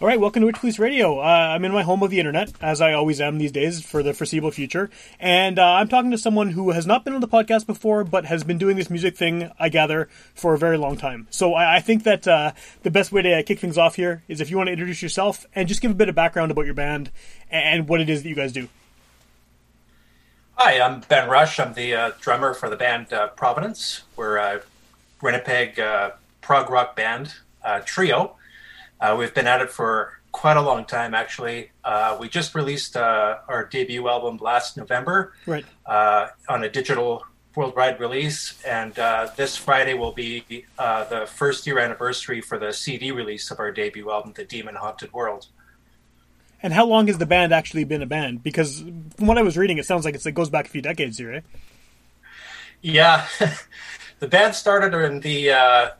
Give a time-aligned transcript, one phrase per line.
[0.00, 1.18] All right, welcome to Witch Police Radio.
[1.18, 4.00] Uh, I'm in my home of the internet, as I always am these days for
[4.00, 4.90] the foreseeable future.
[5.18, 8.24] And uh, I'm talking to someone who has not been on the podcast before, but
[8.26, 11.26] has been doing this music thing, I gather, for a very long time.
[11.30, 12.52] So I, I think that uh,
[12.84, 15.46] the best way to kick things off here is if you want to introduce yourself
[15.52, 17.10] and just give a bit of background about your band
[17.50, 18.68] and what it is that you guys do.
[20.54, 21.58] Hi, I'm Ben Rush.
[21.58, 24.02] I'm the uh, drummer for the band uh, Providence.
[24.14, 24.62] We're a
[25.20, 28.36] Winnipeg uh, prog rock band uh, trio.
[29.00, 31.70] Uh, we've been at it for quite a long time, actually.
[31.84, 35.64] Uh, we just released uh, our debut album last November Right.
[35.86, 41.66] uh, on a digital worldwide release, and uh, this Friday will be uh, the first
[41.66, 45.46] year anniversary for the CD release of our debut album, The Demon Haunted World.
[46.62, 48.42] And how long has the band actually been a band?
[48.42, 48.80] Because
[49.16, 51.18] from what I was reading, it sounds like it's, it goes back a few decades
[51.18, 51.40] here, eh?
[52.82, 53.26] Yeah,
[54.18, 55.90] the band started in the uh,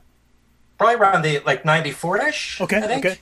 [0.79, 2.61] probably around the like '94 ish.
[2.61, 3.05] Okay, I think.
[3.05, 3.17] okay.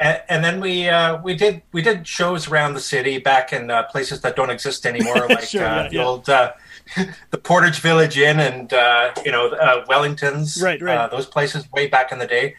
[0.00, 3.68] And, and then we uh, we did we did shows around the city back in
[3.68, 6.04] uh, places that don't exist anymore, like Sure, uh, yeah, the yeah.
[6.04, 6.52] old uh,
[7.30, 10.96] the Portage Village Inn and uh, you know uh, Wellingtons, Right, right.
[10.96, 12.54] Uh, those places way back in the day.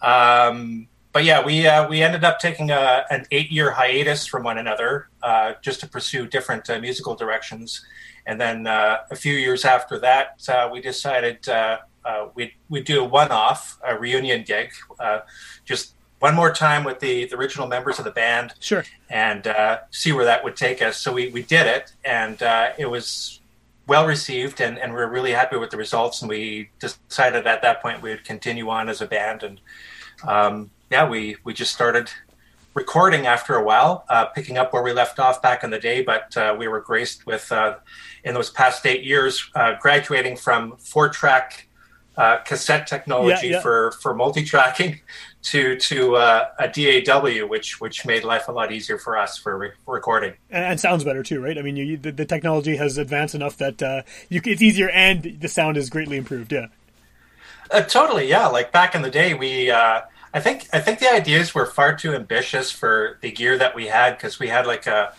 [0.00, 4.44] Um, but yeah, we uh, we ended up taking a, an eight year hiatus from
[4.44, 7.84] one another uh, just to pursue different uh, musical directions.
[8.26, 11.48] And then uh, a few years after that, uh, we decided
[12.06, 15.20] uh, we'd, we'd do a one off, a reunion gig, uh,
[15.64, 18.84] just one more time with the, the original members of the band Sure.
[19.10, 20.96] and uh, see where that would take us.
[20.96, 23.40] So we, we did it, and uh, it was
[23.86, 26.22] well received, and, and we were really happy with the results.
[26.22, 29.42] And we decided at that point we would continue on as a band.
[29.42, 29.60] And
[30.26, 32.10] um, yeah, we, we just started
[32.74, 36.02] recording after a while, uh, picking up where we left off back in the day.
[36.02, 37.76] But uh, we were graced with, uh,
[38.24, 41.65] in those past eight years, uh, graduating from four track
[42.16, 43.60] uh, cassette technology Yeah, yeah.
[43.60, 45.00] for, for multi tracking
[45.42, 49.56] to to uh, a DAW, which which made life a lot easier for us for,
[49.56, 50.34] re- recording.
[50.50, 51.56] And, and sounds better too, right?
[51.56, 55.22] I mean, you, the, the technology has advanced enough that uh, you, it's easier and
[55.40, 56.52] the sound is greatly improved.
[56.52, 56.66] Yeah.
[57.70, 58.46] Uh, totally, yeah.
[58.46, 61.96] Like back in the day, we uh, I think I think the ideas were far
[61.96, 65.14] too ambitious for the gear that we had because we had like a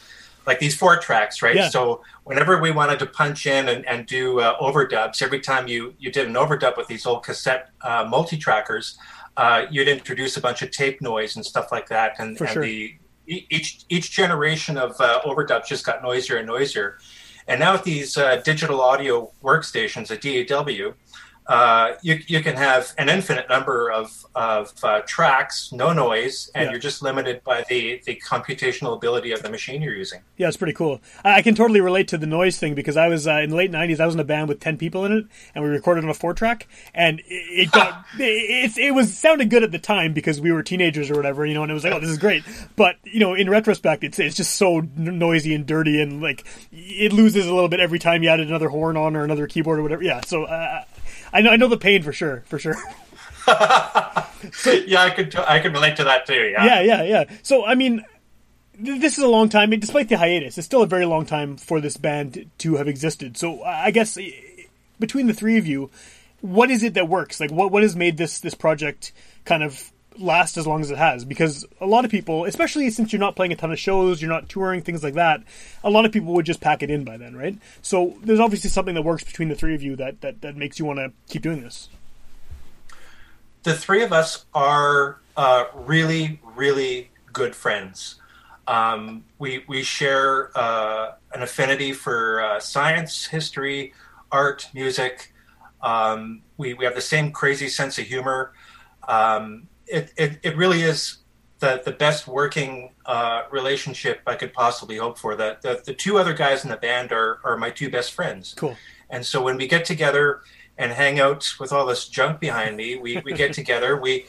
[0.47, 1.57] like these four tracks, right?
[1.57, 1.69] Yeah.
[1.69, 5.93] So whenever we wanted to punch in and, and do uh, overdubs, every time you
[5.99, 8.97] you did an overdub with these old cassette uh, multi trackers,
[9.35, 12.63] uh, you'd introduce a bunch of tape noise and stuff like that, and, and sure.
[12.63, 12.95] the
[13.27, 16.97] each each generation of uh, overdubs just got noisier and noisier.
[17.49, 20.93] And now with these uh, digital audio workstations, a DAW,
[21.47, 26.65] uh, you, you can have an infinite number of, of uh, tracks, no noise, and
[26.65, 26.71] Yeah.
[26.71, 30.19] you're just limited by the, the computational ability of the machine you're using.
[30.35, 30.99] Yeah, it's pretty cool.
[31.23, 33.55] I, I can totally relate to the noise thing because I was uh, in the
[33.55, 33.99] late '90s.
[33.99, 35.25] I was in a band with ten people in it,
[35.55, 39.17] and we recorded on a four track, and it, it got it, it's it was
[39.17, 41.73] sounded good at the time because we were teenagers or whatever, you know, and it
[41.73, 42.43] was like, oh, this is great.
[42.75, 47.13] But you know, in retrospect, it's it's just so noisy and dirty, and like it
[47.13, 49.83] loses a little bit every time you added another horn on or another keyboard or
[49.83, 50.03] whatever.
[50.03, 50.83] Yeah, so uh,
[51.33, 52.75] I know I know the pain for sure, for sure.
[53.47, 56.33] yeah, I could I could relate to that too.
[56.33, 56.65] Yeah.
[56.65, 57.23] yeah, yeah, yeah.
[57.43, 58.03] So I mean,
[58.77, 59.69] this is a long time.
[59.71, 63.37] Despite the hiatus, it's still a very long time for this band to have existed.
[63.37, 64.31] So I guess eh,
[64.99, 65.89] between the three of you,
[66.41, 67.39] what is it that works?
[67.39, 69.13] Like, what what has made this this project
[69.45, 71.25] kind of last as long as it has?
[71.25, 74.31] Because a lot of people, especially since you're not playing a ton of shows, you're
[74.31, 75.43] not touring, things like that.
[75.83, 77.57] A lot of people would just pack it in by then, right?
[77.81, 80.79] So there's obviously something that works between the three of you that that, that makes
[80.79, 81.89] you want to keep doing this.
[83.63, 88.15] the three of us are uh, really, really good friends.
[88.67, 93.93] Um, we we share uh, an affinity for uh, science, history,
[94.31, 95.33] art, music.
[95.81, 98.53] Um, we we have the same crazy sense of humor.
[99.07, 101.17] Um, it, it it really is
[101.59, 105.35] the the best working uh, relationship I could possibly hope for.
[105.35, 108.53] The, the the two other guys in the band are are my two best friends.
[108.57, 108.75] Cool.
[109.09, 110.41] And so when we get together,
[110.77, 112.97] and hang out with all this junk behind me.
[112.97, 113.99] We we get together.
[113.99, 114.25] We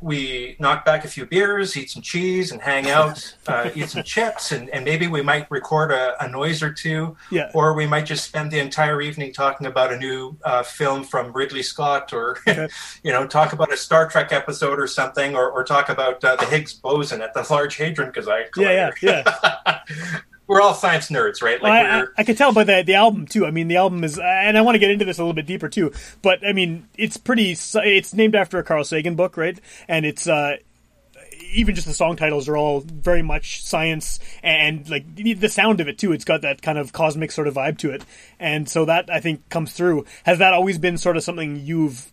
[0.00, 4.02] we knock back a few beers, eat some cheese, and hang out, uh, eat some
[4.02, 7.16] chips, and, and maybe we might record a, a, noise or two.
[7.30, 7.50] Yeah.
[7.54, 11.32] Or we might just spend the entire evening talking about a new uh, film from
[11.32, 12.68] Ridley Scott, or okay.
[13.02, 16.36] you know, talk about a Star Trek episode or something, or, or talk about uh,
[16.36, 18.48] the Higgs boson at the Large Hadron Collider.
[18.56, 19.24] Yeah, yeah,
[19.66, 19.80] yeah.
[20.48, 21.62] We're all science nerds, right?
[21.62, 23.46] Like I, I, I, can tell by the the album too.
[23.46, 25.46] I mean, the album is, and I want to get into this a little bit
[25.46, 25.92] deeper too.
[26.22, 27.52] But I mean, it's pretty.
[27.52, 29.60] It's named after a Carl Sagan book, right?
[29.86, 30.56] And it's uh,
[31.52, 35.88] even just the song titles are all very much science and like the sound of
[35.88, 36.12] it too.
[36.12, 38.02] It's got that kind of cosmic sort of vibe to it,
[38.40, 40.06] and so that I think comes through.
[40.24, 42.10] Has that always been sort of something you've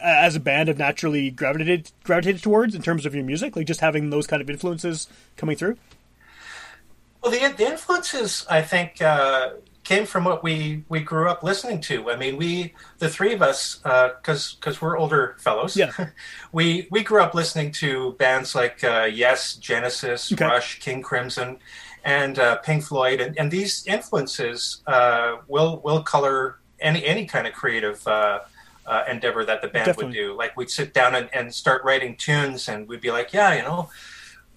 [0.00, 3.80] as a band have naturally gravitated gravitated towards in terms of your music, like just
[3.80, 5.76] having those kind of influences coming through?
[7.22, 9.50] Well, the, the influences, I think, uh,
[9.84, 12.10] came from what we, we grew up listening to.
[12.10, 15.92] I mean, we, the three of us, because uh, because we're older fellows, yeah.
[16.52, 20.44] we, we grew up listening to bands like uh, Yes, Genesis, okay.
[20.44, 21.58] Rush, King Crimson,
[22.04, 23.20] and uh, Pink Floyd.
[23.20, 28.40] And, and these influences uh, will, will color any, any kind of creative uh,
[28.86, 30.06] uh, endeavor that the band Definitely.
[30.06, 30.36] would do.
[30.36, 33.62] Like we'd sit down and, and start writing tunes, and we'd be like, yeah, you
[33.62, 33.90] know,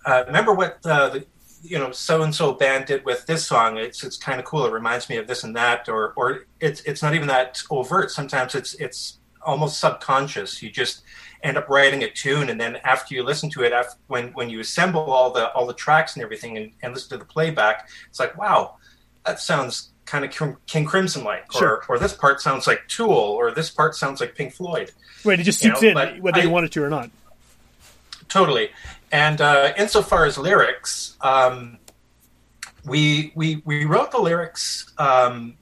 [0.05, 1.25] uh, remember what uh, the
[1.65, 4.65] you know so and so band did with this song it's it's kind of cool
[4.65, 8.11] it reminds me of this and that or or it's it's not even that overt
[8.11, 11.03] sometimes it's it's almost subconscious you just
[11.43, 14.49] end up writing a tune and then after you listen to it after, when when
[14.49, 17.89] you assemble all the all the tracks and everything and, and listen to the playback
[18.09, 18.75] it's like wow
[19.25, 21.83] that sounds kind of King Crimson like, sure.
[21.89, 24.91] or, or this part sounds like Tool, or this part sounds like Pink Floyd.
[25.23, 27.09] Right, it just seeps you know, in whether I, you want it to or not.
[28.29, 28.69] Totally.
[29.15, 31.77] And uh, insofar as lyrics, um,
[32.83, 35.55] we, we, we wrote the lyrics um,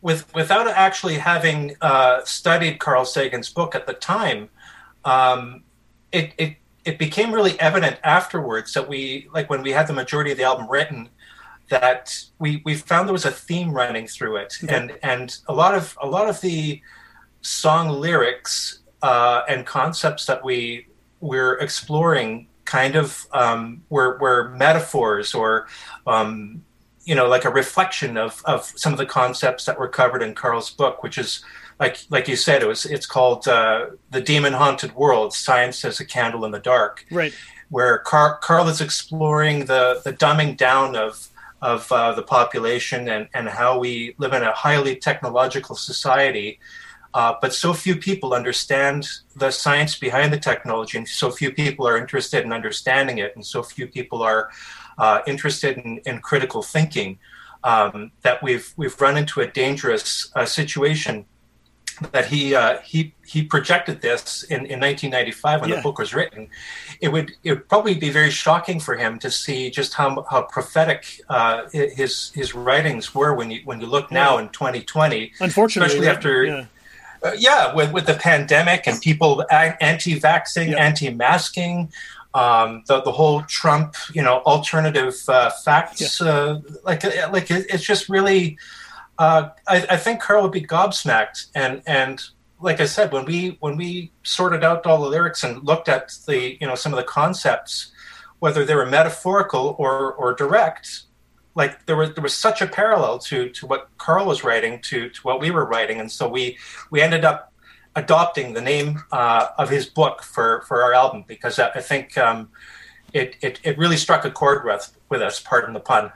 [0.00, 4.48] with, without actually having uh, studied Carl Sagan's book at the time.
[5.04, 5.64] Um,
[6.12, 6.54] it, it,
[6.84, 10.44] it became really evident afterwards that we, like when we had the majority of the
[10.44, 11.08] album written,
[11.68, 14.54] that we, we found there was a theme running through it.
[14.62, 14.72] Okay.
[14.72, 16.80] And, and a lot of, a lot of the
[17.40, 20.86] song lyrics uh, and concepts that we
[21.26, 25.66] we're exploring kind of um, were, were metaphors or
[26.06, 26.62] um,
[27.04, 30.34] you know like a reflection of, of some of the concepts that were covered in
[30.34, 31.44] Carl's book, which is
[31.78, 35.32] like like you said, it was it's called uh, the demon haunted world.
[35.32, 37.32] Science as a candle in the dark, right?
[37.68, 41.28] Where Car- Carl is exploring the the dumbing down of
[41.62, 46.58] of uh, the population and and how we live in a highly technological society
[47.16, 51.88] uh, but so few people understand the science behind the technology, and so few people
[51.88, 54.50] are interested in understanding it, and so few people are
[54.98, 57.18] uh, interested in, in, critical thinking.
[57.64, 61.24] Um, that we've we've run into a dangerous uh, situation.
[62.12, 65.76] That he uh, he he projected this in, in 1995 when yeah.
[65.76, 66.50] the book was written.
[67.00, 70.42] It would it would probably be very shocking for him to see just how how
[70.42, 75.32] prophetic uh, his his writings were when you when you look now in 2020.
[75.40, 76.44] Unfortunately, especially after.
[76.44, 76.66] Yeah
[77.36, 80.78] yeah, with, with the pandemic and people anti-vaxxing, yep.
[80.78, 81.92] anti-masking,
[82.36, 86.28] um, the the whole Trump, you know, alternative uh, facts, yeah.
[86.28, 88.58] uh, like uh, like it, it's just really.
[89.18, 92.22] Uh, I, I, think Carl would be gobsmacked, and and
[92.60, 96.12] like I said, when we when we sorted out all the lyrics and looked at
[96.26, 97.92] the you know some of the concepts,
[98.40, 101.04] whether they were metaphorical or or direct,
[101.56, 105.08] like there was there was such a parallel to to what Carl was writing to
[105.08, 106.58] to what we were writing, and so we
[106.90, 107.52] we ended up
[107.96, 112.50] adopting the name uh, of his book for for our album because I, think um,
[113.12, 115.40] it, it it really struck a chord with with us.
[115.40, 116.12] Pardon the pun.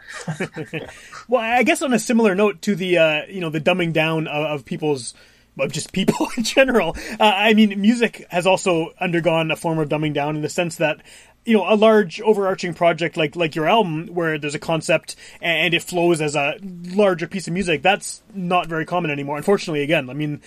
[1.28, 4.28] well, I guess on a similar note to the uh, you know the dumbing down
[4.28, 5.14] of, of people's
[5.58, 6.96] of just people in general.
[7.18, 10.76] Uh, I mean, music has also undergone a form of dumbing down in the sense
[10.76, 11.00] that
[11.44, 15.72] you know a large overarching project like like your album where there's a concept and
[15.72, 20.10] it flows as a larger piece of music that's not very common anymore unfortunately again.
[20.10, 20.42] I mean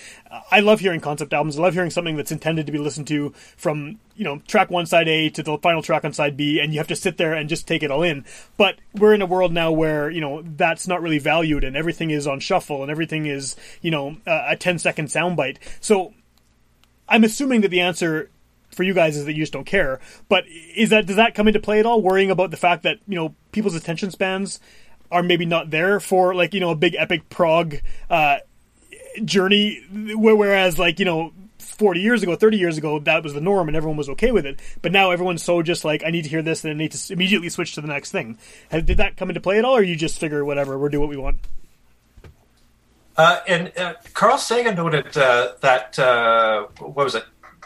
[0.52, 1.58] i love hearing concept albums.
[1.58, 4.86] I love hearing something that's intended to be listened to from you know track one
[4.86, 7.34] side a to the final track on side b and you have to sit there
[7.34, 8.24] and just take it all in.
[8.56, 12.12] But we're in a world now where you know that's not really valued and everything
[12.12, 15.58] is on shuffle and everything is you know a 10 second soundbite.
[15.82, 16.14] So
[17.10, 18.30] i'm assuming that the answer
[18.74, 20.00] for you guys is that you just don't care.
[20.30, 22.02] But is that does that come into play at all?
[22.02, 24.60] Worrying about the fact that you know people's attention spans
[25.12, 27.78] are maybe not there for like you know a big epic prog
[28.10, 28.38] uh,
[29.24, 31.34] journey, whereas like you know.
[31.60, 34.46] 40 years ago, 30 years ago, that was the norm and everyone was okay with
[34.46, 34.60] it.
[34.84, 37.14] But now everyone's so just like, I need to hear this and I need to
[37.14, 38.38] immediately switch to the next thing.
[38.70, 41.10] Did that come into play at all, or you just figure, whatever, we'll do what
[41.10, 41.40] we want?
[43.16, 47.26] Uh, and uh, Carl Sagan noted uh, that uh, what was it,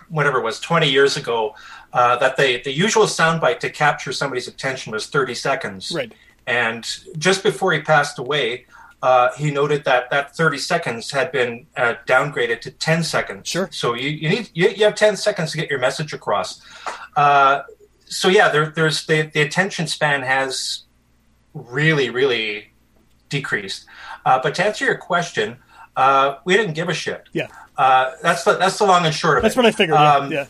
[0.09, 1.55] whatever it was, 20 years ago,
[1.93, 5.91] uh, that the the usual soundbite to capture somebody's attention was 30 seconds.
[5.93, 6.11] Right.
[6.45, 6.85] And
[7.17, 8.65] just before he passed away,
[9.01, 13.47] uh, he noted that that 30 seconds had been uh, downgraded to 10 seconds.
[13.47, 13.69] Sure.
[13.71, 16.61] So you, you need you, you have 10 seconds to get your message across.
[17.15, 17.61] Uh,
[18.05, 20.83] so yeah, there, there's the, the attention span has
[21.53, 22.71] really really
[23.29, 23.85] decreased.
[24.25, 25.57] Uh, but to answer your question,
[25.95, 27.27] uh, we didn't give a shit.
[27.33, 27.47] Yeah.
[27.77, 29.61] Uh, that's the that's the long and short of That's it.
[29.61, 29.97] That's what I figured.
[29.97, 30.45] Um, yeah.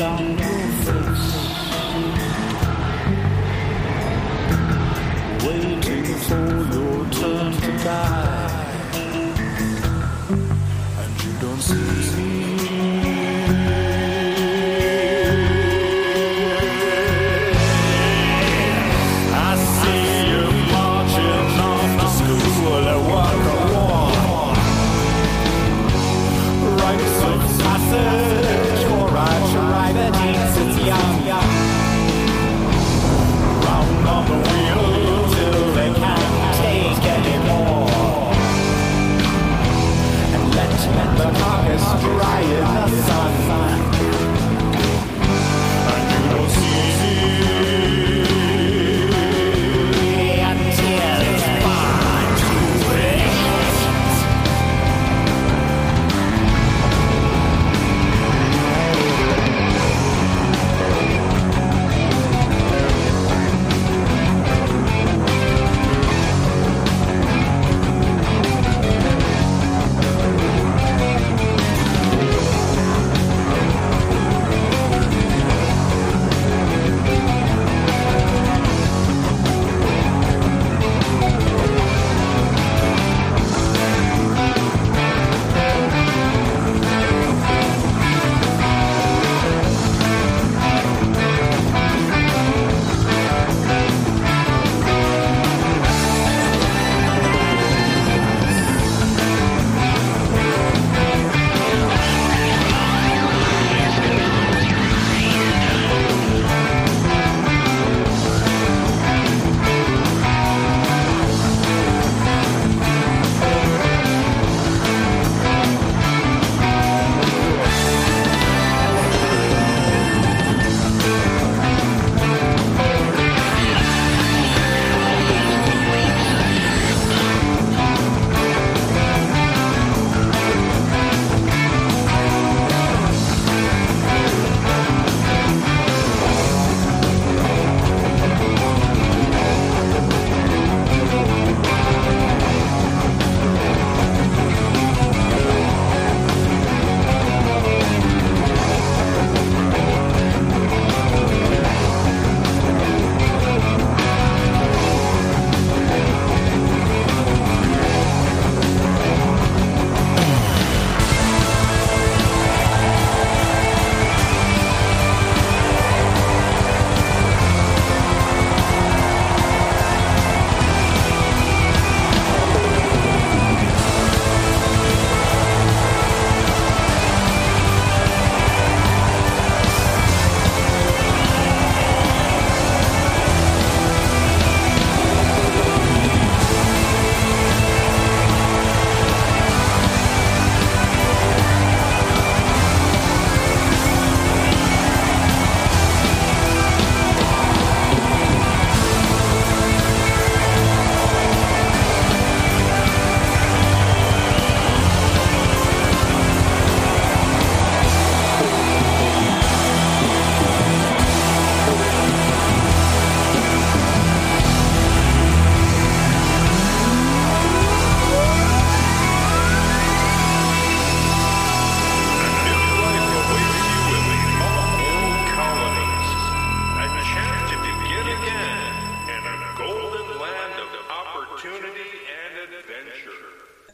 [0.00, 1.09] 装肚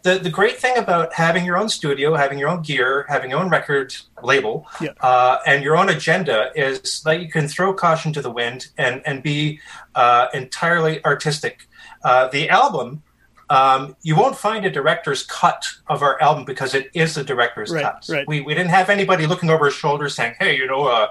[0.06, 3.40] the, the great thing about having your own studio, having your own gear, having your
[3.40, 4.90] own record label, Yeah.
[5.00, 9.02] uh, and your own agenda is that you can throw caution to the wind and,
[9.04, 9.60] and be
[9.94, 11.68] uh, entirely artistic.
[12.04, 13.02] Uh, the album,
[13.50, 17.70] um, you won't find a director's cut of our album because it is a director's
[17.70, 18.06] Right, cut.
[18.08, 18.26] right.
[18.28, 21.08] We, we didn't have anybody looking over his shoulder saying, hey, you know, uh,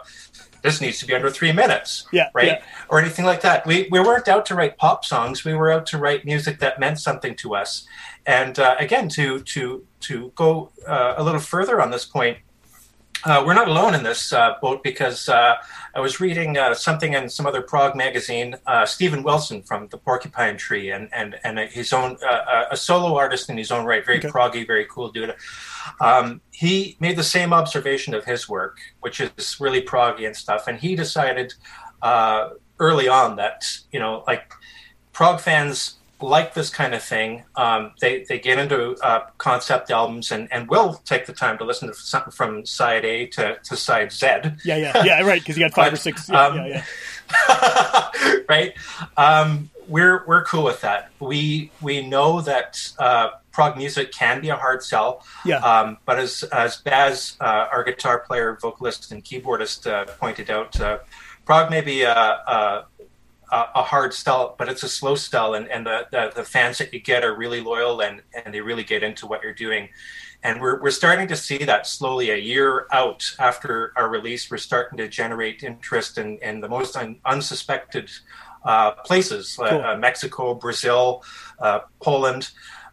[0.66, 2.48] this needs to be under three minutes Yeah, right?
[2.48, 2.62] yeah.
[2.90, 3.66] Or anything like that.
[3.66, 5.46] We we weren't out to write pop songs.
[5.46, 7.88] We were out to write music that meant something to us.
[8.26, 12.38] And uh, again, to to to go uh, a little further on this point,
[13.26, 15.56] uh, we're not alone in this uh, boat because uh,
[15.96, 18.56] I was reading uh, something in some other prog magazine.
[18.68, 23.16] Uh, Steven Wilson from the Porcupine Tree, and and and his own uh, a solo
[23.18, 24.28] artist in his own right, very Okay.
[24.30, 25.34] proggy, very cool dude.
[26.00, 30.68] Um, he made the same observation of his work, which is really proggy and stuff,
[30.68, 31.54] and he decided
[32.02, 34.52] uh, early on that you know like
[35.14, 37.44] prog fans like this kind of thing.
[37.56, 41.64] Um, they they get into uh, concept albums and, and will take the time to
[41.64, 44.28] listen to something from side A to, to side Z.
[44.64, 45.22] Yeah, yeah, yeah.
[45.22, 46.30] Right, because you got five or six.
[46.30, 46.84] Yeah, um, yeah,
[47.50, 48.42] yeah.
[48.50, 48.74] right?
[49.18, 51.12] Um, we're we're cool with that.
[51.20, 55.10] We we know that uh, prog music can be a hard sell.
[55.46, 55.60] Yeah.
[55.70, 60.80] Um, but as as Baz, uh, our guitar player, vocalist, and keyboardist, uh, pointed out,
[60.80, 60.98] uh,
[61.46, 62.14] prog may be a,
[62.56, 62.86] a
[63.52, 66.90] a hard sell, but it's a slow sell, and, and the, the, the fans that
[66.94, 69.88] you get are really loyal and, and they really get into what you're doing.
[70.44, 74.52] And we're, we're starting to see that slowly a year out after our release.
[74.52, 78.10] We're starting to generate interest in, in the most un, unsuspected
[78.66, 79.82] uh, places uh, Cool.
[79.82, 81.24] uh, Mexico, Brazil,
[81.60, 82.44] uh, Poland,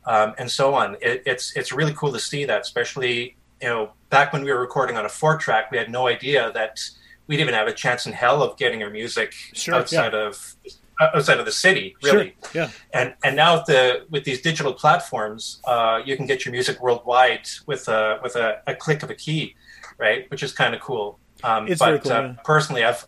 [0.06, 0.96] um, and so on.
[1.00, 4.60] It, it's, it's really cool to see that, especially you know back when we were
[4.60, 6.80] recording on a four track, we had no idea that
[7.26, 10.56] we'd even have a chance in hell of getting our music Sure, outside of
[11.00, 12.34] outside of the city, really.
[12.52, 12.62] Sure.
[12.62, 12.70] Yeah.
[12.92, 16.80] And and now with the with these digital platforms, uh, you can get your music
[16.80, 19.54] worldwide with a with a, a click of a key,
[19.98, 20.30] right?
[20.30, 21.18] Which is kind of cool.
[21.44, 22.34] Um, It's but cool, uh, yeah.
[22.44, 23.06] personally, I've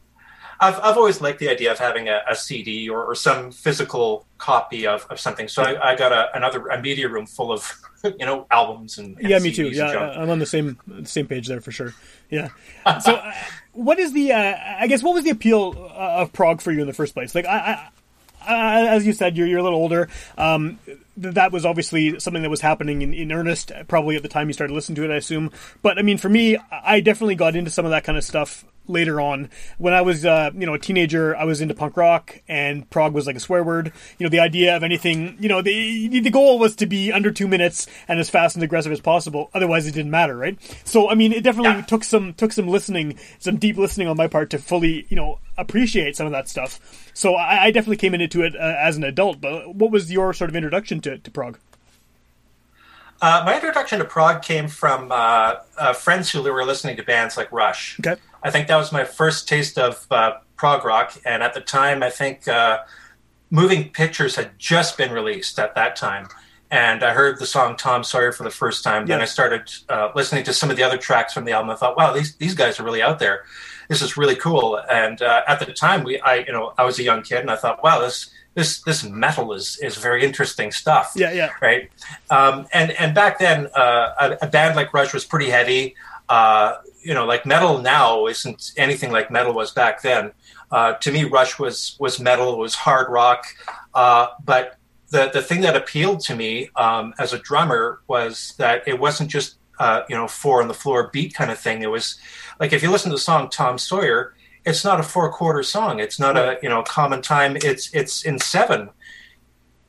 [0.60, 4.26] I've, I've always liked the idea of having a, a CD or, or some physical
[4.38, 5.48] copy of, of something.
[5.48, 7.72] So I, I got a, another a media room full of
[8.04, 9.70] you know albums and, and Yeah, me too.
[9.70, 10.20] CDs and Yeah.
[10.22, 11.94] I'm on the same same page there for sure.
[12.30, 12.48] Yeah.
[13.00, 13.32] So, uh,
[13.72, 14.32] what is the?
[14.32, 17.12] Uh, I guess what was the appeal uh, of prog for you in the first
[17.14, 17.34] place?
[17.34, 17.90] Like, I,
[18.46, 20.08] I, I as you said, you're you're a little older.
[20.38, 20.78] Um,
[21.16, 24.52] that was obviously something that was happening in, in earnest, probably at the time you
[24.52, 25.10] started listening to it.
[25.10, 25.50] I assume.
[25.82, 28.64] But I mean, for me, I definitely got into some of that kind of stuff
[28.86, 29.48] later on.
[29.78, 33.14] When I was, uh, you know, a teenager, I was into punk rock, and prog
[33.14, 33.92] was like a swear word.
[34.18, 37.30] You know, the idea of anything, you know, the the goal was to be under
[37.30, 39.50] two minutes and as fast and aggressive as possible.
[39.54, 40.58] Otherwise, it didn't matter, right?
[40.84, 41.82] So, I mean, it definitely Yeah.
[41.82, 45.38] took some took some listening, some deep listening on my part to fully, you know,
[45.56, 46.78] appreciate some of that stuff.
[47.14, 49.40] So, I, I definitely came into it uh, as an adult.
[49.40, 51.58] But what was your sort of introduction to, to prog?
[53.22, 57.36] Uh, my introduction to prog came from uh, uh, friends who were listening to bands
[57.36, 57.98] like Rush.
[58.00, 58.20] Okay.
[58.42, 62.02] I think that was my first taste of uh, prog rock, and at the time,
[62.02, 62.80] I think uh,
[63.50, 66.28] Moving Pictures had just been released at that time,
[66.70, 69.06] and I heard the song Tom Sawyer for the first time.
[69.06, 71.70] Then I started uh, listening to some of the other tracks from the album.
[71.70, 73.44] I thought, wow, these these guys are really out there.
[73.88, 74.80] This is really cool.
[74.90, 77.50] And uh, at the time, we, I, you know, I was a young kid, and
[77.50, 81.50] I thought, wow, this this this metal is is very interesting stuff Yeah, yeah.
[81.60, 81.90] right?
[82.30, 85.96] Um, and and back then, uh, a, a band like Rush was pretty heavy.
[86.28, 90.32] Uh, you know, like metal now isn't anything like metal was back then.
[90.70, 93.44] Uh, to me, Rush was was metal, it was hard rock.
[93.94, 94.76] Uh, but
[95.10, 99.30] the the thing that appealed to me um, as a drummer was that it wasn't
[99.30, 101.82] just uh, you know four on the floor beat kind of thing.
[101.82, 102.18] It was
[102.60, 104.33] like if you listen to the song Tom Sawyer,
[104.64, 106.00] it's not a four quarter song.
[106.00, 107.56] It's not a you know common time.
[107.56, 108.90] It's it's in seven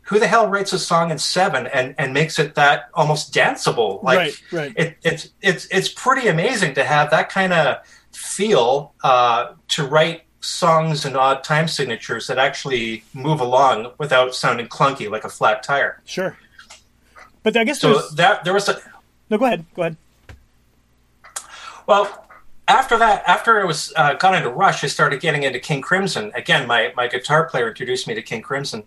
[0.06, 4.04] who the hell writes a song in seven and, and makes it that almost danceable?
[4.04, 4.74] Like Right, right.
[4.76, 7.78] It, it's it's it's pretty amazing to have that kind of
[8.12, 14.68] feel uh, to write songs and odd time signatures that actually move along without sounding
[14.68, 16.02] clunky like a flat tire.
[16.06, 16.38] Sure.
[17.42, 18.80] But I guess So that there was a
[19.32, 19.40] no.
[19.40, 19.66] Go ahead.
[19.76, 19.98] Go ahead.
[21.88, 22.25] Well,
[22.68, 26.32] after that, after I was uh, got into Rush, I started getting into King Crimson.
[26.36, 28.84] Again, my, my guitar player introduced me to King Crimson.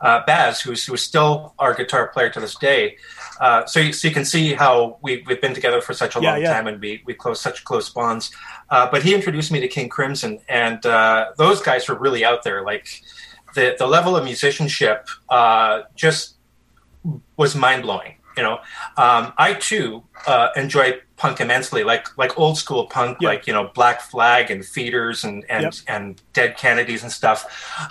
[0.00, 2.96] Uh, Baz, who's who's still our guitar player to this day.
[3.40, 6.20] Uh, so, you, so you can see how we, we've been together for such a
[6.20, 6.52] Yeah, long yeah.
[6.52, 8.30] time and we, we close such close bonds.
[8.70, 12.44] Uh, but he introduced me to King Crimson, and uh, those guys were really out
[12.44, 12.62] there.
[12.62, 13.02] Like
[13.56, 16.36] the, the level of musicianship uh, just
[17.36, 18.14] was mind blowing.
[18.38, 18.56] You know,
[18.96, 23.30] um, I too uh, enjoy punk immensely, like like old school punk, Yeah.
[23.30, 25.74] like you know Black Flag and Feederz and and, Yep.
[25.94, 27.40] and Dead Kennedys and stuff.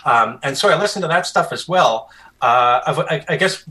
[0.06, 2.10] Um, and so I listen to that stuff as well.
[2.42, 2.80] Uh,
[3.14, 3.66] I, I guess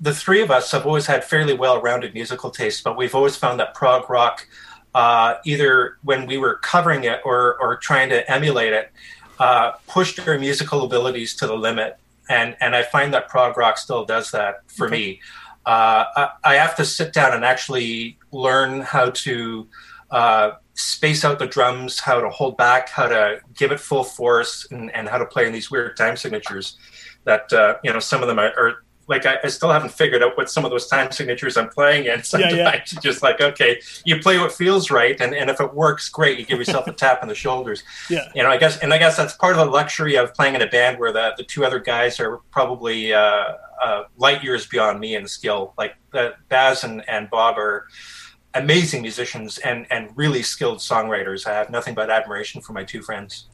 [0.00, 3.60] the three of us have always had fairly well-rounded musical tastes, but we've always found
[3.60, 4.46] that prog rock,
[4.94, 8.90] uh, either when we were covering it or or trying to emulate it,
[9.38, 11.96] uh, pushed our musical abilities to the limit.
[12.28, 14.96] And and I find that prog rock still does that for okay.
[14.96, 15.20] me.
[15.68, 19.68] Uh, I, I, have to sit down and actually learn how to
[20.10, 24.66] uh, space out the drums, how to hold back, how to give it full force,
[24.70, 26.78] and, and how to play in these weird time signatures.
[27.24, 30.22] That uh, you know, some of them are, are like I, I, still haven't figured
[30.22, 32.22] out what some of those time signatures I'm playing in.
[32.22, 33.00] Sometimes yeah, yeah.
[33.00, 36.38] just like, okay, you play what feels right, and, and if it works, great.
[36.38, 37.82] You give yourself a tap on the shoulders.
[38.10, 38.28] Yeah.
[38.34, 40.62] You know, I guess, and I guess that's part of the luxury of playing in
[40.62, 45.00] a band where the, the two other guys are probably uh, uh, light years beyond
[45.00, 45.74] me in skill.
[45.78, 47.88] Like uh, Baz and, and Bob are
[48.54, 51.46] amazing musicians and and really skilled songwriters.
[51.46, 53.48] I have nothing but admiration for my two friends.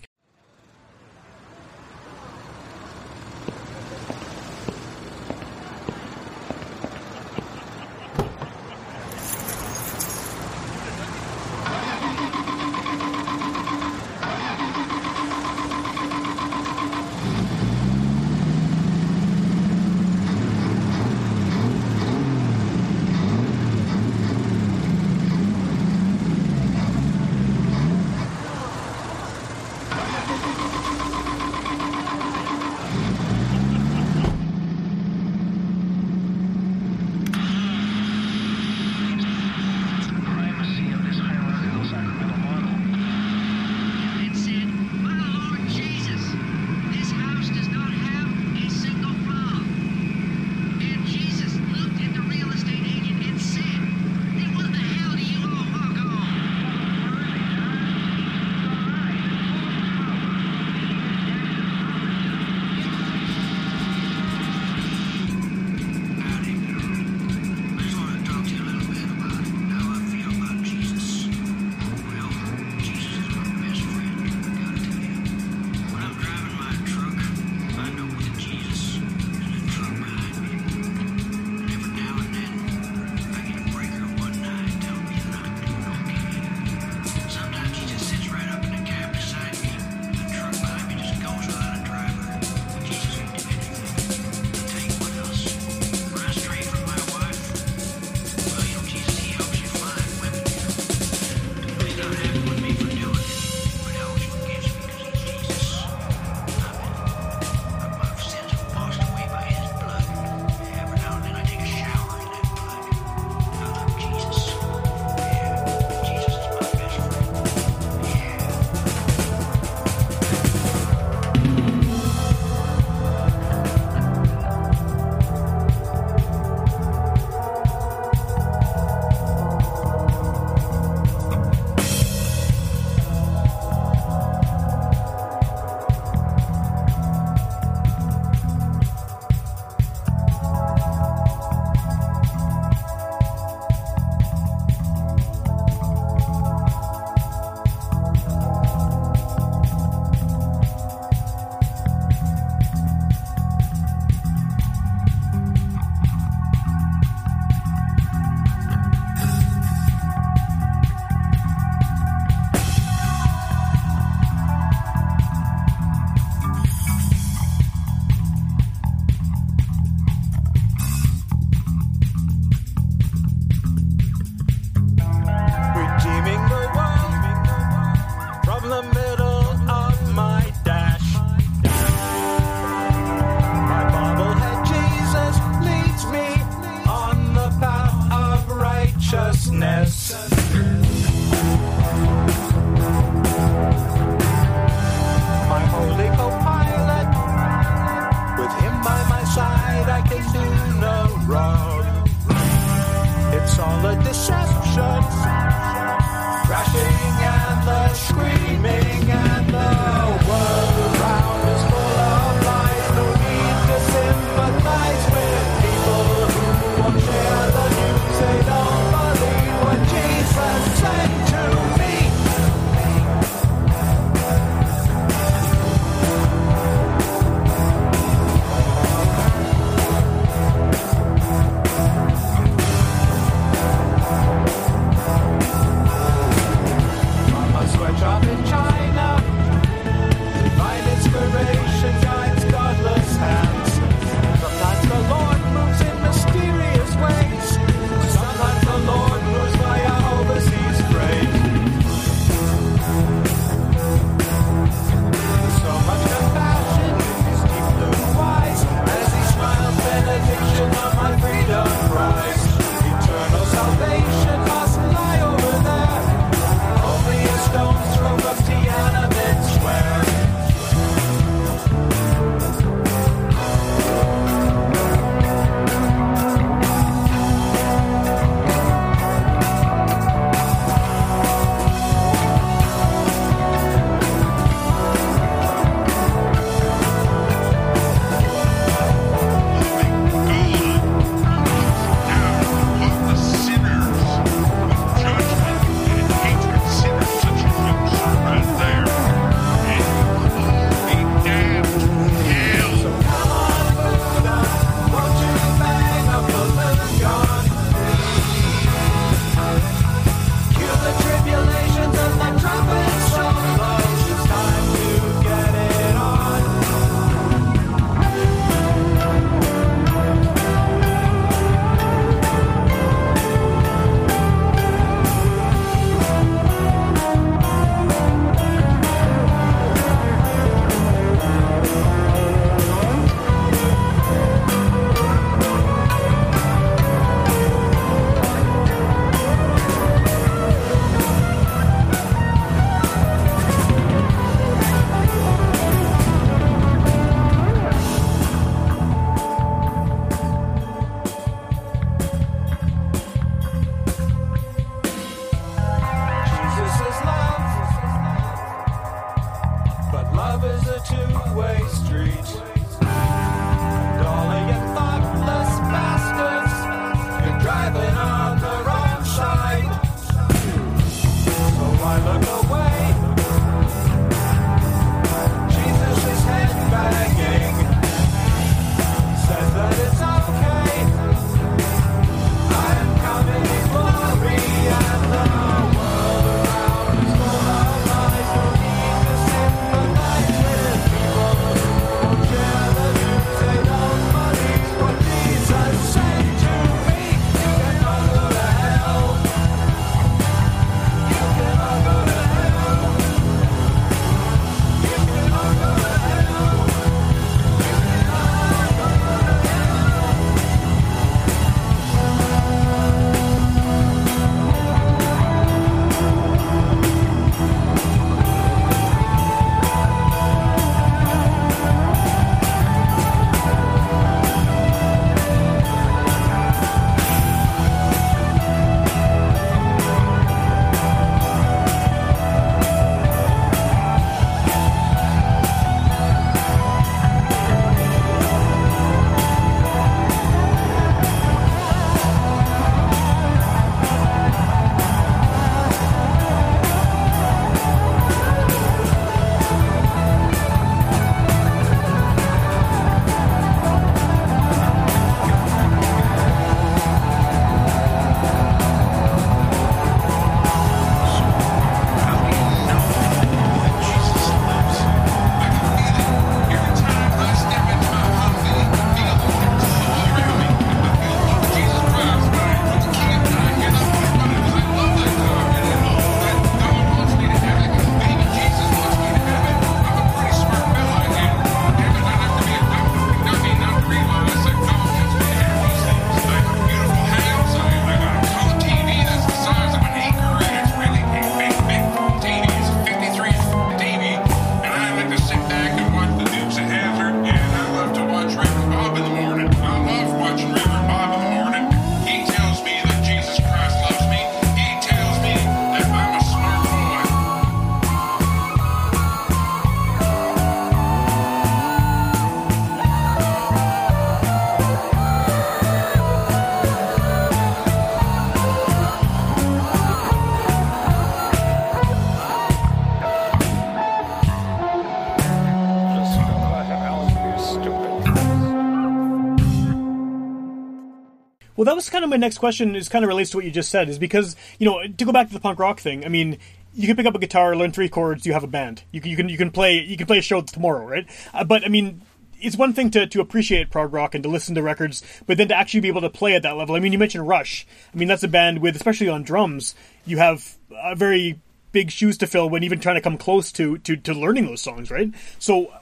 [531.74, 532.76] That was kind of my next question.
[532.76, 533.88] Is kind of relates to what you just said.
[533.88, 536.04] Is because you know to go back to the punk rock thing.
[536.04, 536.38] I mean,
[536.72, 538.84] you can pick up a guitar, learn three chords, you have a band.
[538.92, 541.06] You can you can you can play you can play a show tomorrow, right?
[541.32, 542.02] Uh, but I mean.
[542.40, 545.48] It's one thing to, to appreciate prog rock and to listen to records, but then
[545.48, 546.74] to actually be able to play at that level.
[546.74, 547.66] I mean, you mentioned Rush.
[547.94, 551.40] I mean, that's a band with, especially on drums, you have a very
[551.72, 554.60] big shoes to fill when even trying to come close to, to, to learning those
[554.60, 555.10] songs, right?
[555.38, 555.72] So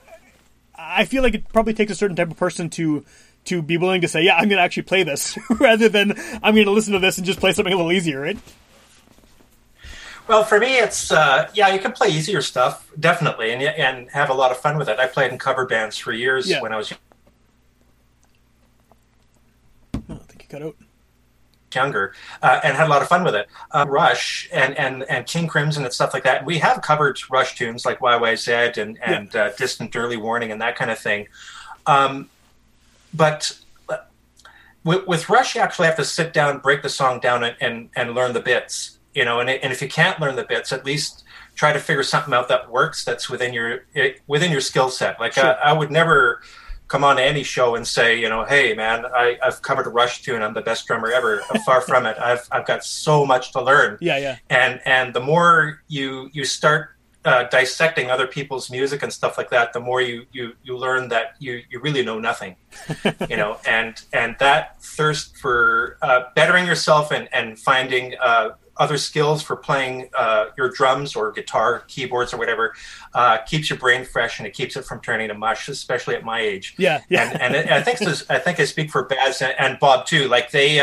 [0.79, 3.05] I feel like it probably takes a certain type of person to
[3.47, 6.55] to be willing to say, "Yeah, I'm going to actually play this," rather than I'm
[6.55, 8.39] going to listen to this and just play something a little easier, right?
[10.29, 14.31] Well, for me, it's uh, yeah, you can play easier stuff definitely, and and have
[14.31, 14.99] a lot of fun with it.
[14.99, 16.61] I played in cover bands for years Yeah.
[16.63, 16.93] when I was
[19.95, 20.77] Oh, I think you cut out.
[21.75, 23.49] younger, uh, and had a lot of fun with it.
[23.71, 26.45] Uh, Rush and and and King Crimson and stuff like that.
[26.45, 30.77] We have covered Rush tunes like YYZ and and uh, Distant Early Warning and that
[30.77, 31.27] kind of thing.
[31.87, 32.29] Um,
[33.15, 33.99] but uh,
[34.85, 37.91] with, with Rush, you actually have to sit down, break the song down, and and,
[37.97, 38.99] and learn the bits.
[39.15, 42.03] You know, and and if you can't learn the bits, at least try to figure
[42.03, 45.21] something out that works that's within your eh, within your skill set.
[45.21, 45.55] Like Sure.
[45.63, 46.43] I, I would never
[46.89, 50.23] come on any show and say, you know, hey man, I, I've covered a Rush
[50.23, 50.43] tune.
[50.43, 51.39] I'm the best drummer ever.
[51.65, 52.19] Far from it.
[52.19, 53.99] I've I've got so much to learn.
[54.01, 56.91] Yeah, yeah, And and the more you you start
[57.25, 61.09] uh, dissecting other people's music and stuff like that, the more you you you learn
[61.09, 62.57] that you you really know nothing.
[63.29, 68.15] you know, and and that thirst for uh, bettering yourself and and finding.
[68.21, 72.75] Uh, other skills for playing uh, your drums or guitar, keyboards or whatever,
[73.13, 76.25] uh, keeps your brain fresh and it keeps it from turning to mush, especially at
[76.25, 77.31] my age yeah, yeah.
[77.39, 80.27] and and I think this, I think I speak for Baz and, and Bob too.
[80.27, 80.81] Like they,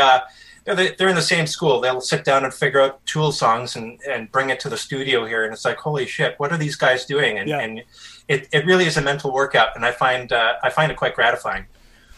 [0.64, 1.80] they're, they're in the same school.
[1.80, 5.24] They'll sit down and figure out Tool songs and, and bring it to the studio
[5.26, 7.38] here, and it's like, holy shit, what are these guys doing?
[7.38, 7.60] And, Yeah.
[7.60, 7.82] and
[8.28, 11.14] it, it really is a mental workout, and I find uh, I find it quite
[11.14, 11.66] gratifying.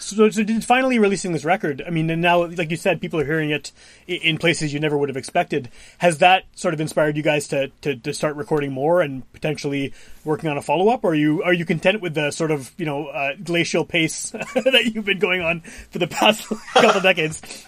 [0.02, 1.82] So, so did finally releasing this record.
[1.86, 3.72] I mean, and now, like you said, people are hearing it
[4.06, 5.70] in places you never would have expected.
[5.98, 9.92] Has that sort of inspired you guys to, to, to start recording more and potentially
[10.24, 11.04] working on a follow up?
[11.04, 14.30] Or are you are you content with the sort of you know uh, glacial pace
[14.54, 17.64] that you've been going on for the past couple decades?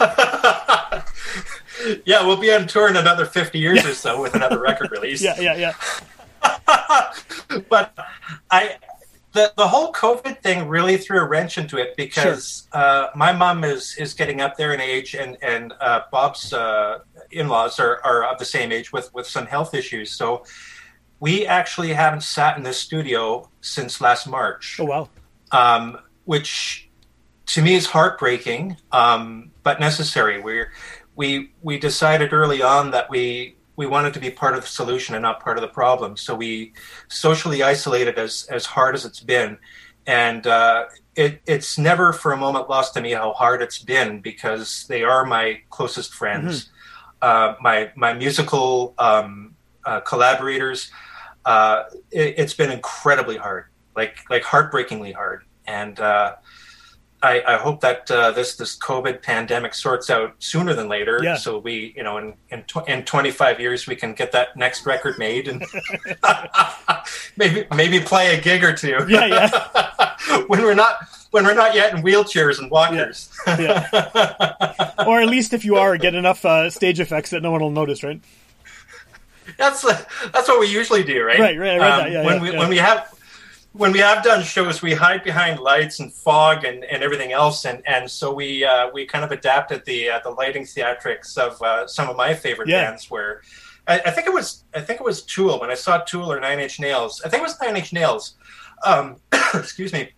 [2.06, 5.20] Yeah, we'll be on tour in another 50 years or so with another record release.
[5.20, 5.74] Yeah, yeah, yeah.
[7.68, 7.94] but
[8.50, 8.76] I
[9.34, 13.64] the the whole COVID thing really threw a wrench into it because uh, my mom
[13.64, 18.00] is is getting up there in age, and and uh, Bob's uh, in laws are
[18.04, 20.12] are of the same age with with some health issues.
[20.12, 20.44] So
[21.20, 25.08] we actually haven't sat in this studio since last March Oh wow.
[25.52, 26.88] um, which
[27.46, 30.40] to me is heartbreaking, um, but necessary.
[30.40, 30.64] We
[31.16, 35.14] we we decided early on that we we wanted to be part of the solution
[35.14, 36.16] and not part of the problem.
[36.16, 36.72] So we
[37.08, 39.58] socially isolated as as hard as it's been,
[40.06, 44.20] and uh, it it's never for a moment lost to me how hard it's been
[44.20, 46.70] because they are my closest friends,
[47.22, 49.54] uh, my my musical um,
[49.84, 50.90] uh, collaborators.
[51.44, 53.66] Uh, it, it's been incredibly hard,
[53.96, 56.34] like like heartbreakingly hard, and uh,
[57.24, 61.20] I, I hope that uh, this this COVID pandemic sorts out sooner than later.
[61.22, 61.36] Yeah.
[61.36, 64.84] So we, you know, in in, tw- in 25 years we can get that next
[64.84, 65.64] record made and
[67.36, 69.04] maybe maybe play a gig or two.
[69.08, 70.16] Yeah, yeah.
[70.48, 70.96] when we're not
[71.30, 73.30] when we're not yet in wheelchairs and walkers.
[73.46, 73.88] yeah.
[75.06, 77.70] or at least if you are, get enough uh, stage effects that no one will
[77.70, 78.20] notice, right?
[79.56, 81.36] that's uh, that's what we usually do, right?
[81.36, 82.58] Um, Right, right, read that, yeah, when yeah, we yeah.
[82.58, 83.14] when we have
[83.74, 87.64] when we have done shows, we hide behind lights and fog and, and everything else,
[87.64, 91.60] and and so we uh, we kind of adapted the uh, the lighting theatrics of
[91.60, 92.88] uh, some of my favorite Yeah.
[92.88, 93.10] bands.
[93.10, 93.42] Where
[93.88, 96.38] I, I think it was I think it was Tool when I saw Tool or
[96.40, 97.20] Nine Inch Nails.
[97.24, 98.36] I think it was Nine Inch Nails.
[98.86, 99.16] Um,
[99.54, 100.10] excuse me.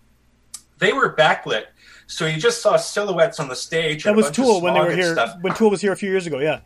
[0.79, 1.65] They were backlit,
[2.07, 4.05] so you just saw silhouettes on the stage.
[4.05, 5.15] That was Tool when they were here.
[5.15, 5.39] stuff.
[5.41, 6.61] When Tool was here a few years ago, yeah.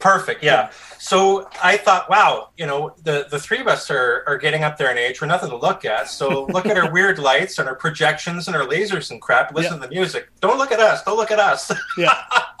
[0.00, 0.42] Perfect.
[0.42, 0.70] Yeah.
[0.98, 4.76] So I thought, wow, you know, the the three of us are are getting up
[4.78, 5.20] there in age.
[5.20, 6.08] We're nothing to look at.
[6.08, 9.54] So look at our weird lights and our projections and our lasers and crap.
[9.54, 9.82] Listen Yeah.
[9.82, 10.28] to the music.
[10.40, 11.02] Don't look at us.
[11.04, 11.70] Don't look at us.
[11.96, 12.14] Yeah.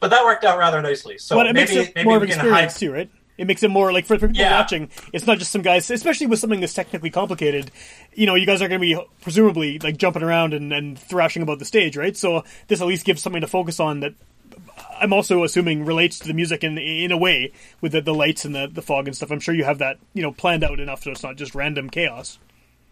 [0.00, 1.18] but that worked out rather nicely.
[1.18, 2.80] So it maybe makes it maybe more of we an can experience hide.
[2.80, 3.10] too, right?
[3.36, 4.58] It makes it more like for, for people Yeah.
[4.60, 4.90] watching.
[5.12, 7.70] It's not just some guys, especially with something that's technically complicated.
[8.14, 11.42] You know, you guys are going to be presumably like jumping around and, and thrashing
[11.42, 12.16] about the stage, right?
[12.16, 14.14] So this at least gives something to focus on that.
[15.00, 18.44] I'm also assuming relates to the music in in a way with the, the lights
[18.44, 19.30] and the, the fog and stuff.
[19.30, 21.90] I'm sure you have that you know planned out enough so it's not just random
[21.90, 22.38] chaos,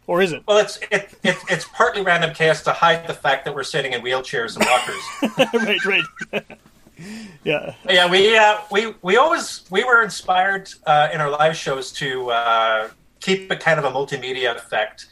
[0.06, 0.42] or is it?
[0.46, 3.92] Well, it's it, it, it's partly random chaos to hide the fact that we're sitting
[3.92, 5.84] in wheelchairs and walkers.
[5.84, 6.58] right, right.
[7.44, 11.92] yeah, Yeah, we uh, we we always we were inspired uh, in our live shows
[11.92, 12.88] to uh,
[13.20, 15.06] keep a kind of a multimedia effect,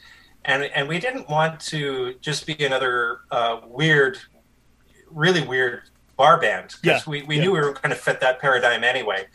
[0.45, 4.17] and and we didn't want to just be another uh, weird,
[5.09, 5.83] really weird
[6.17, 7.43] bar band because Yeah, we, we yeah.
[7.43, 9.27] knew we were going to fit that paradigm anyway.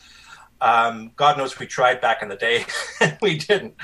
[0.60, 2.64] Um, God knows we tried back in the day,
[3.22, 3.74] we didn't.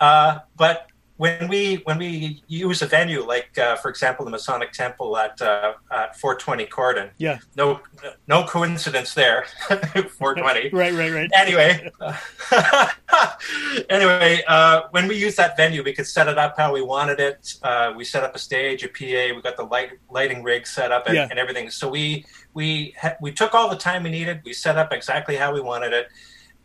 [0.00, 4.72] Uh, but when we when we use a venue like, uh, for example, the Masonic
[4.72, 7.80] Temple at uh, at 420 Corydon, yeah, no
[8.26, 11.30] no coincidence there 420 right, right, right.
[11.34, 11.90] anyway
[13.90, 17.20] anyway uh, when we use that venue we could set it up how we wanted
[17.20, 17.54] it.
[17.62, 20.92] Uh, we set up a stage a pa we got the light lighting rig set
[20.92, 21.28] up and, Yeah.
[21.30, 21.70] and everything.
[21.70, 24.42] So we we ha- we took all the time we needed.
[24.44, 26.08] We set up exactly how we wanted it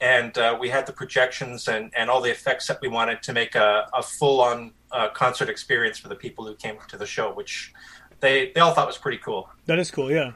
[0.02, 3.34] and uh, we had the projections and, and all the effects that we wanted to
[3.34, 7.32] make a, a full-on uh, concert experience for the people who came to the show
[7.34, 7.74] which
[8.20, 10.12] they, they all thought was pretty cool That is cool.
[10.12, 10.34] Yeah.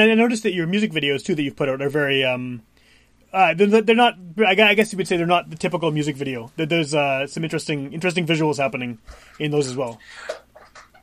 [0.00, 2.24] And I noticed that your music videos too that you've put out are very.
[2.24, 2.62] Um,
[3.32, 4.14] uh, they're, they're not.
[4.46, 6.52] I guess you would say they're not the typical music video.
[6.56, 8.98] There- There's uh, some interesting, interesting visuals happening
[9.40, 9.98] in those as well.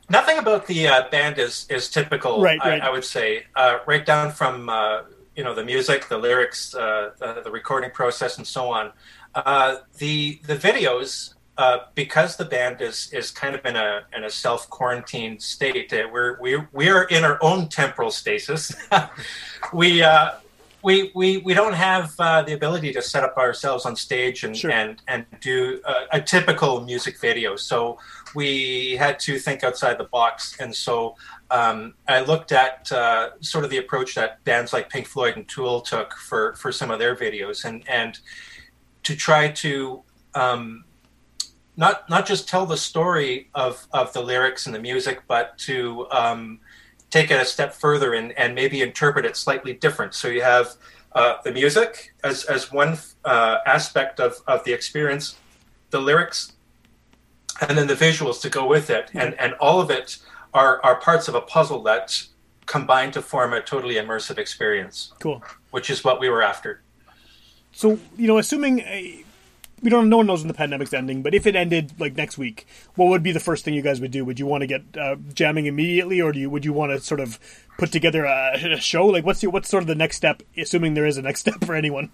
[0.09, 2.41] Nothing about the uh, band is is typical.
[2.41, 2.81] Right, I, right.
[2.81, 5.01] I would say, uh, right down from uh,
[5.35, 8.91] you know the music, the lyrics, uh, the, the recording process, and so on.
[9.35, 14.24] Uh, the the videos, uh, because the band is is kind of in a in
[14.24, 15.93] a self quarantine state.
[15.93, 18.74] Uh, we're we we are in our own temporal stasis.
[19.74, 20.01] we.
[20.01, 20.32] Uh,
[20.84, 24.57] we, we, we don't have uh, the ability to set up ourselves on stage and,
[24.57, 24.72] Sure.
[24.72, 27.55] and, and do a, a typical music video.
[27.55, 27.99] So
[28.34, 30.57] we had to think outside the box.
[30.59, 31.16] And so
[31.51, 35.47] um, I looked at uh, sort of the approach that bands like Pink Floyd and
[35.47, 38.18] Tool took for, for some of their videos and, and
[39.03, 40.01] to try to
[40.34, 40.84] um,
[41.78, 46.07] not, not just tell the story of, of the lyrics and the music, but to
[46.11, 46.59] um,
[47.09, 50.13] take it a step further and, and maybe interpret it slightly different.
[50.13, 50.76] So you have
[51.13, 55.36] uh, the music as, as one uh, aspect of, of the experience,
[55.89, 56.53] the lyrics,
[57.67, 59.09] and then the visuals to go with it.
[59.13, 60.17] And, and all of it
[60.53, 62.24] are, are parts of a puzzle that
[62.65, 65.43] combine to form a totally immersive experience, Cool.
[65.72, 66.82] which is what we were after.
[67.74, 69.24] So you know, assuming uh,
[69.82, 72.38] we don't, no one knows when the pandemic's ending, but if it ended like next
[72.38, 74.23] week, what would be the first thing you guys would do?
[74.25, 76.99] Would you want to get uh, jamming immediately, or do you would you want to
[76.99, 77.39] sort of
[77.77, 79.05] put together a, a show?
[79.07, 81.63] Like, what's your, what's sort of the next step, assuming there is a next step
[81.65, 82.09] for anyone?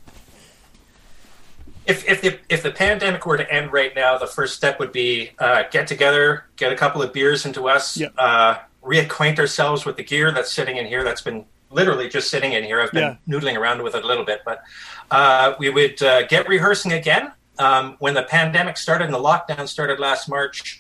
[1.85, 4.91] if if the if the pandemic were to end right now, the first step would
[4.91, 8.09] be uh, get together, get a couple of beers into us, Yeah.
[8.17, 11.03] uh, reacquaint ourselves with the gear that's sitting in here.
[11.03, 12.81] That's been literally just sitting in here.
[12.81, 14.63] I've been noodling around with it a little bit, but
[15.11, 17.31] uh, we would uh, get rehearsing again.
[17.59, 20.79] Um, when the pandemic started and the lockdown started last March,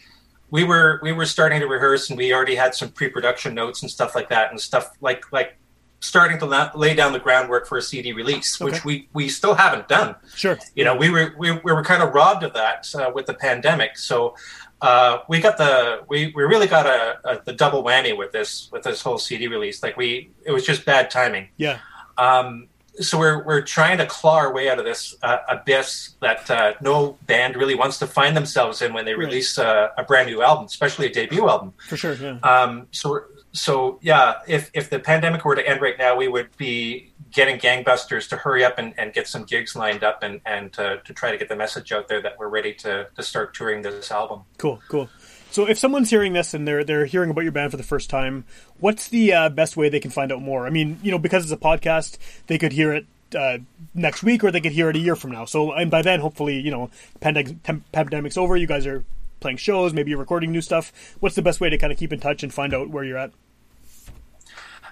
[0.51, 3.91] we were we were starting to rehearse, and we already had some pre-production notes and
[3.91, 5.57] stuff like that, and stuff like like
[5.99, 8.71] starting to la- lay down the groundwork for a CD release, Okay.
[8.71, 10.57] which we we still haven't done Sure.
[10.75, 13.33] you know we were we, we were kind of robbed of that uh, with the
[13.33, 14.35] pandemic so
[14.83, 18.69] uh, we got the we, we really got a, a the double whammy with this
[18.71, 21.79] with this whole cd release like we it was just bad timing Yeah.
[22.19, 22.67] um,
[22.99, 26.73] so we're we're trying to claw our way out of this uh, abyss that uh,
[26.81, 29.25] no band really wants to find themselves in when they Right.
[29.27, 32.13] release uh, a brand new album especially a debut album For sure.
[32.15, 32.39] Yeah.
[32.43, 36.55] um, so, so yeah, if if the pandemic were to end right now, we would
[36.57, 40.71] be getting gangbusters to hurry up and, and get some gigs lined up and and
[40.73, 43.53] to, to try to get the message out there that we're ready to to start
[43.53, 44.41] touring this album.
[44.57, 45.09] Cool, cool.
[45.57, 48.11] So if someone's hearing this and they're they're hearing about your band for the first
[48.11, 48.45] time,
[48.79, 50.67] what's the uh, best way they can find out more?
[50.67, 53.57] I mean, you know, because it's a podcast, they could hear it uh,
[53.95, 55.45] next week or they could hear it a year from now.
[55.45, 56.91] So and by then, hopefully, you know,
[57.21, 58.55] pandemic, pandemic's over.
[58.55, 59.03] You guys are
[59.39, 60.93] playing shows, maybe you're recording new stuff.
[61.21, 63.17] What's the best way to kind of keep in touch and find out where you're
[63.17, 63.31] at?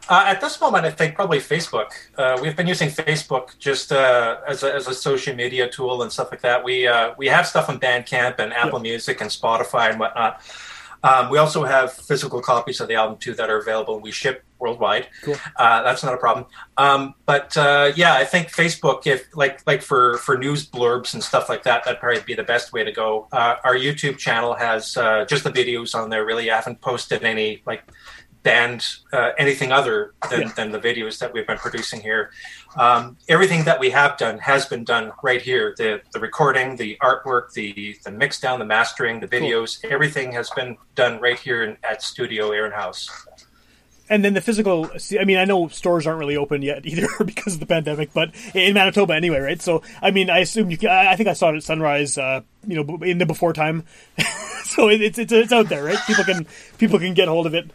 [0.07, 1.91] Uh, at this moment, I think probably Facebook.
[2.17, 6.11] Uh, we've been using Facebook just uh, as, a, as a social media tool and
[6.11, 6.63] stuff like that.
[6.63, 10.41] We uh, we have stuff on Bandcamp and Apple Music and Spotify and whatnot.
[11.03, 13.95] Um, we also have physical copies of the album too that are available.
[13.95, 15.07] And we ship worldwide.
[15.21, 15.35] Cool.
[15.55, 16.47] Uh, that's not a problem.
[16.77, 21.23] Um, but uh, yeah, I think Facebook, if like like for for news blurbs and
[21.23, 23.27] stuff like that, that'd probably be the best way to go.
[23.31, 26.25] Uh, our YouTube channel has uh, just the videos on there.
[26.25, 27.83] Really, I haven't posted any like
[28.45, 30.51] band uh, anything other than, Yeah.
[30.55, 32.29] than the videos that we've been producing here.
[32.77, 35.73] Um, everything that we have done has been done right here.
[35.77, 40.49] The the recording, the artwork, the the mix down, the mastering, the videos, everything has
[40.51, 43.09] been done right here in, at Studio Aaron House.
[44.07, 44.91] And then the physical.
[45.19, 48.29] I mean, I know stores aren't really open yet either because of the pandemic, but
[48.53, 49.59] in Manitoba anyway, right?
[49.59, 50.77] So, I mean, I assume you.
[50.77, 52.15] Can, I I think I saw it at Sunrise.
[52.15, 53.83] Uh, you know, in the before time.
[54.65, 55.97] so it, it's it's it's out there, right?
[56.05, 56.45] People can
[56.77, 57.71] people can get hold of it.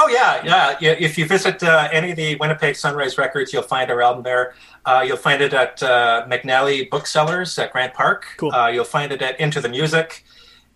[0.00, 0.94] Oh yeah, yeah.
[0.94, 4.54] If you visit uh, any of the Winnipeg Sunrise Records, you'll find our album there.
[4.84, 8.26] Uh, you'll find it at uh, McNally Booksellers at Grant Park.
[8.36, 8.52] Cool.
[8.54, 10.24] Uh, you'll find it at Into the Music,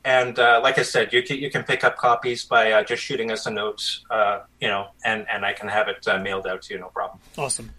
[0.05, 3.01] and uh, like I said, you can, you can pick up copies by uh, just
[3.01, 6.49] shooting us a note, uh, you know, and and I can have it uh, mailed
[6.49, 7.21] out to you, no problem.
[7.39, 7.71] Awesome.